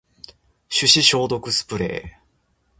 [0.67, 2.21] 手指消毒スプレー